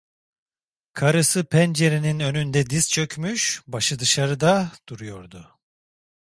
Karısı 0.93 1.45
pencerenin 1.45 2.19
önünde 2.19 2.69
diz 2.69 2.89
çökmüş, 2.89 3.61
başı 3.67 3.99
dışarıda, 3.99 4.71
duruyordu. 4.89 5.59